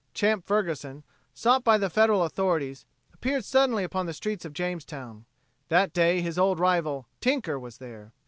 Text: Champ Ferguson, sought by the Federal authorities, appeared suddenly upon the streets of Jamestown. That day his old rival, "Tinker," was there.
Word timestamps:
Champ 0.15 0.43
Ferguson, 0.43 1.03
sought 1.35 1.63
by 1.63 1.77
the 1.77 1.87
Federal 1.87 2.23
authorities, 2.23 2.87
appeared 3.13 3.45
suddenly 3.45 3.83
upon 3.83 4.07
the 4.07 4.15
streets 4.15 4.45
of 4.45 4.51
Jamestown. 4.51 5.25
That 5.69 5.93
day 5.93 6.21
his 6.21 6.39
old 6.39 6.57
rival, 6.59 7.05
"Tinker," 7.19 7.59
was 7.59 7.77
there. 7.77 8.11